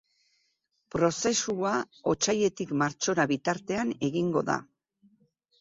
Prozesua 0.95 1.73
otsailetik 2.13 2.73
martxora 2.83 3.29
bitartean 3.33 3.93
egingo 4.09 4.47
da. 4.53 4.57